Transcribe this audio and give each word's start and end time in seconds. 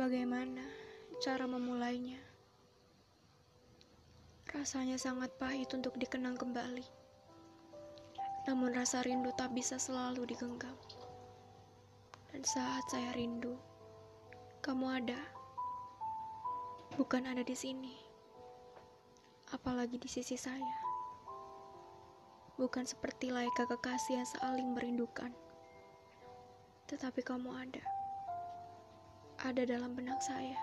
Bagaimana 0.00 0.64
cara 1.20 1.44
memulainya? 1.44 2.16
Rasanya 4.48 4.96
sangat 4.96 5.28
pahit 5.36 5.68
untuk 5.76 5.92
dikenang 6.00 6.40
kembali. 6.40 6.88
Namun 8.48 8.72
rasa 8.72 9.04
rindu 9.04 9.28
tak 9.36 9.52
bisa 9.52 9.76
selalu 9.76 10.24
digenggam. 10.24 10.72
Dan 12.32 12.40
saat 12.48 12.80
saya 12.88 13.12
rindu, 13.12 13.60
kamu 14.64 15.04
ada. 15.04 15.20
Bukan 16.96 17.28
ada 17.28 17.44
di 17.44 17.52
sini. 17.52 17.92
Apalagi 19.52 20.00
di 20.00 20.08
sisi 20.08 20.40
saya. 20.40 20.80
Bukan 22.56 22.88
seperti 22.88 23.28
layaknya 23.28 23.68
kekasih 23.68 24.16
yang 24.16 24.28
saling 24.32 24.72
merindukan. 24.72 25.36
Tetapi 26.88 27.20
kamu 27.20 27.52
ada. 27.52 27.84
Ada 29.40 29.64
dalam 29.64 29.96
benak 29.96 30.20
saya. 30.20 30.60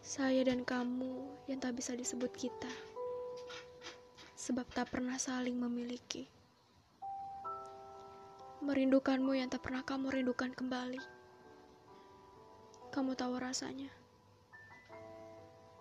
Saya 0.00 0.48
dan 0.48 0.64
kamu 0.64 1.28
yang 1.44 1.60
tak 1.60 1.76
bisa 1.76 1.92
disebut 1.92 2.32
kita. 2.32 2.72
Sebab 4.32 4.64
tak 4.72 4.88
pernah 4.88 5.20
saling 5.20 5.60
memiliki. 5.60 6.24
Merindukanmu 8.64 9.36
yang 9.36 9.52
tak 9.52 9.60
pernah 9.68 9.84
kamu 9.84 10.08
rindukan 10.08 10.56
kembali. 10.56 11.04
Kamu 12.96 13.12
tahu 13.12 13.36
rasanya. 13.36 13.92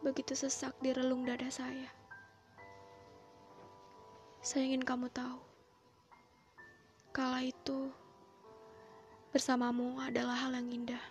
Begitu 0.04 0.35
sesak 0.35 0.76
di 0.84 0.91
relung 0.91 1.23
dada 1.23 1.48
saya. 1.48 1.88
Saya 4.43 4.68
ingin 4.68 4.84
kamu 4.84 5.07
tahu. 5.16 5.40
Kala 7.16 7.48
itu, 7.48 7.88
bersamamu 9.30 10.02
adalah 10.02 10.34
hal 10.34 10.58
yang 10.58 10.74
indah 10.74 11.04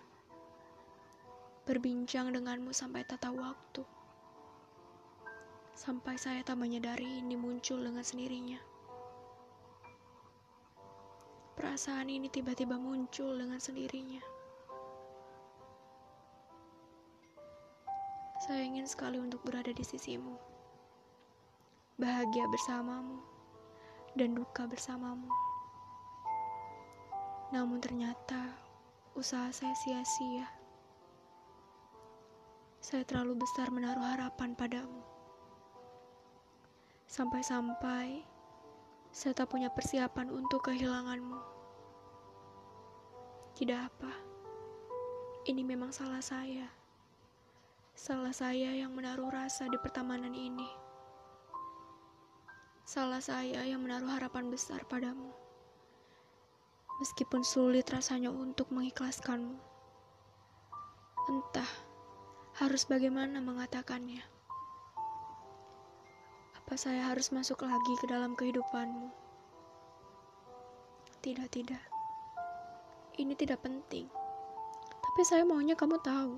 berbincang 1.68 2.32
denganmu 2.32 2.72
sampai 2.72 3.04
tata 3.04 3.28
waktu. 3.28 3.84
Sampai 5.76 6.16
saya 6.16 6.40
tak 6.40 6.56
menyadari 6.56 7.20
ini 7.20 7.36
muncul 7.36 7.76
dengan 7.84 8.00
sendirinya. 8.00 8.56
Perasaan 11.54 12.08
ini 12.08 12.32
tiba-tiba 12.32 12.80
muncul 12.80 13.36
dengan 13.36 13.60
sendirinya. 13.60 14.24
Saya 18.48 18.64
ingin 18.64 18.88
sekali 18.88 19.20
untuk 19.20 19.44
berada 19.44 19.70
di 19.70 19.84
sisimu. 19.84 20.40
Bahagia 22.00 22.48
bersamamu 22.48 23.20
dan 24.16 24.32
duka 24.34 24.64
bersamamu. 24.64 25.47
Namun 27.48 27.80
ternyata 27.80 28.52
usaha 29.16 29.48
saya 29.48 29.72
sia-sia. 29.72 30.44
Saya 32.84 33.08
terlalu 33.08 33.40
besar 33.40 33.72
menaruh 33.72 34.04
harapan 34.04 34.52
padamu. 34.52 35.00
Sampai-sampai 37.08 38.20
saya 39.08 39.32
tak 39.32 39.48
punya 39.48 39.72
persiapan 39.72 40.28
untuk 40.28 40.68
kehilanganmu. 40.68 41.40
Tidak 43.56 43.80
apa. 43.80 44.12
Ini 45.48 45.64
memang 45.64 45.88
salah 45.88 46.20
saya. 46.20 46.68
Salah 47.96 48.36
saya 48.36 48.76
yang 48.76 48.92
menaruh 48.92 49.32
rasa 49.32 49.72
di 49.72 49.80
pertemanan 49.80 50.36
ini. 50.36 50.68
Salah 52.84 53.24
saya 53.24 53.64
yang 53.64 53.80
menaruh 53.80 54.20
harapan 54.20 54.52
besar 54.52 54.84
padamu. 54.84 55.47
Meskipun 56.98 57.46
sulit 57.46 57.86
rasanya 57.94 58.34
untuk 58.34 58.74
mengikhlaskanmu. 58.74 59.54
Entah 61.30 61.70
harus 62.58 62.90
bagaimana 62.90 63.38
mengatakannya? 63.38 64.26
Apa 66.58 66.74
saya 66.74 67.06
harus 67.14 67.30
masuk 67.30 67.62
lagi 67.62 67.94
ke 68.02 68.10
dalam 68.10 68.34
kehidupanmu? 68.34 69.14
Tidak, 71.22 71.46
tidak. 71.54 71.84
Ini 73.14 73.34
tidak 73.38 73.62
penting. 73.62 74.10
Tapi 74.98 75.22
saya 75.22 75.46
maunya 75.46 75.78
kamu 75.78 76.02
tahu 76.02 76.34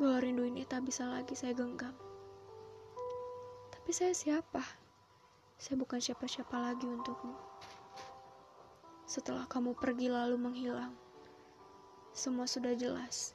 bahwa 0.00 0.20
rindu 0.20 0.44
ini 0.44 0.68
tak 0.68 0.84
bisa 0.84 1.08
lagi 1.08 1.32
saya 1.32 1.56
genggam. 1.56 1.92
Tapi 3.72 3.90
saya 3.92 4.12
siapa? 4.12 4.64
Saya 5.60 5.80
bukan 5.80 6.00
siapa-siapa 6.00 6.56
lagi 6.56 6.84
untukmu. 6.84 7.36
Setelah 9.10 9.42
kamu 9.50 9.74
pergi 9.74 10.06
lalu 10.06 10.38
menghilang, 10.38 10.94
semua 12.14 12.46
sudah 12.46 12.78
jelas 12.78 13.34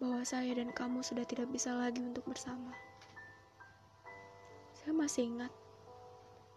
bahwa 0.00 0.24
saya 0.24 0.56
dan 0.56 0.72
kamu 0.72 1.04
sudah 1.04 1.28
tidak 1.28 1.52
bisa 1.52 1.68
lagi 1.76 2.00
untuk 2.00 2.24
bersama. 2.24 2.72
Saya 4.72 4.96
masih 4.96 5.28
ingat, 5.28 5.52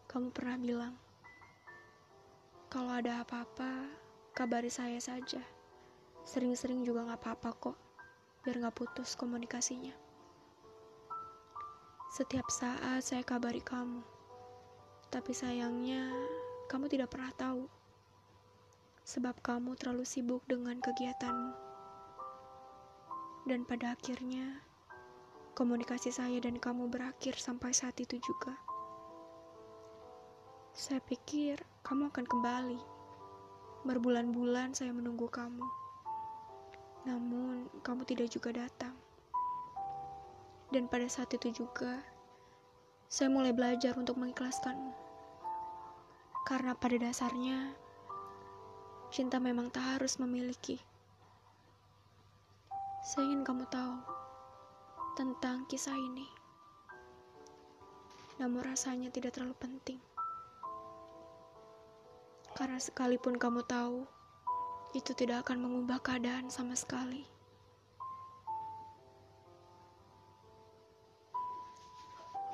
kamu 0.07 0.31
pernah 0.31 0.55
bilang, 0.55 0.95
kalau 2.71 2.95
ada 2.95 3.27
apa-apa, 3.27 3.91
kabari 4.31 4.71
saya 4.71 5.03
saja. 5.03 5.43
Sering-sering 6.23 6.87
juga 6.87 7.11
gak 7.11 7.27
apa-apa 7.27 7.51
kok, 7.59 7.77
biar 8.47 8.63
gak 8.63 8.79
putus 8.79 9.19
komunikasinya. 9.19 9.91
Setiap 12.07 12.47
saat 12.47 13.03
saya 13.03 13.19
kabari 13.19 13.59
kamu, 13.59 13.99
tapi 15.11 15.35
sayangnya 15.35 16.07
kamu 16.71 16.87
tidak 16.87 17.11
pernah 17.11 17.35
tahu, 17.35 17.67
sebab 19.05 19.37
kamu 19.45 19.77
terlalu 19.77 20.01
sibuk 20.01 20.41
dengan 20.49 20.81
kegiatanmu. 20.81 21.53
Dan 23.45 23.61
pada 23.61 23.93
akhirnya, 23.93 24.65
komunikasi 25.53 26.09
saya 26.09 26.41
dan 26.41 26.57
kamu 26.57 26.89
berakhir 26.89 27.37
sampai 27.37 27.69
saat 27.69 27.93
itu 28.01 28.17
juga. 28.17 28.57
Saya 30.73 30.97
pikir 31.05 31.61
kamu 31.85 32.09
akan 32.09 32.25
kembali. 32.25 32.81
Berbulan-bulan 33.85 34.73
saya 34.73 34.89
menunggu 34.89 35.29
kamu. 35.29 35.61
Namun, 37.05 37.69
kamu 37.85 38.01
tidak 38.09 38.33
juga 38.33 38.65
datang. 38.65 38.97
Dan 40.73 40.89
pada 40.89 41.05
saat 41.05 41.29
itu 41.29 41.53
juga, 41.53 42.01
saya 43.05 43.29
mulai 43.29 43.53
belajar 43.53 43.93
untuk 43.93 44.17
mengikhlaskanmu. 44.17 44.89
Karena 46.49 46.73
pada 46.73 46.97
dasarnya, 46.97 47.84
cinta 49.15 49.39
memang 49.39 49.71
tak 49.71 49.95
harus 49.95 50.19
memiliki. 50.19 50.75
Saya 52.99 53.31
ingin 53.31 53.47
kamu 53.47 53.63
tahu 53.71 53.95
tentang 55.15 55.63
kisah 55.71 55.95
ini. 55.95 56.27
Namun 58.43 58.59
rasanya 58.59 59.07
tidak 59.15 59.39
terlalu 59.39 59.55
penting. 59.55 60.03
Karena 62.59 62.75
sekalipun 62.75 63.39
kamu 63.39 63.63
tahu, 63.63 64.03
itu 64.91 65.15
tidak 65.15 65.47
akan 65.47 65.63
mengubah 65.63 66.03
keadaan 66.03 66.51
sama 66.51 66.75
sekali. 66.75 67.23